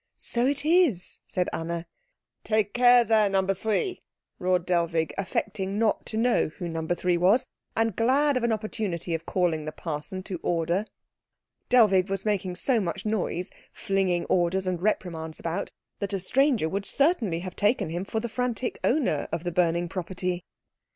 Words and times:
"So 0.17 0.47
it 0.47 0.65
is," 0.65 1.19
said 1.27 1.47
Anna. 1.53 1.85
"Take 2.43 2.73
care 2.73 3.03
there, 3.03 3.29
No. 3.29 3.45
3!" 3.45 4.01
roared 4.39 4.65
Dellwig, 4.65 5.13
affecting 5.15 5.77
not 5.77 6.07
to 6.07 6.17
know 6.17 6.47
who 6.57 6.67
No. 6.67 6.87
3 6.87 7.17
was, 7.17 7.45
and 7.77 7.95
glad 7.95 8.35
of 8.35 8.41
an 8.41 8.51
opportunity 8.51 9.13
of 9.13 9.27
calling 9.27 9.65
the 9.65 9.71
parson 9.71 10.23
to 10.23 10.39
order. 10.41 10.85
Dellwig 11.69 12.09
was 12.09 12.25
making 12.25 12.55
so 12.55 12.79
much 12.79 13.05
noise 13.05 13.51
flinging 13.71 14.25
orders 14.25 14.65
and 14.65 14.81
reprimands 14.81 15.39
about, 15.39 15.69
that 15.99 16.13
a 16.13 16.19
stranger 16.19 16.67
would 16.67 16.83
certainly 16.87 17.41
have 17.41 17.55
taken 17.55 17.91
him 17.91 18.03
for 18.03 18.19
the 18.19 18.27
frantic 18.27 18.79
owner 18.83 19.27
of 19.31 19.43
the 19.43 19.51
burning 19.51 19.87
property. 19.87 20.43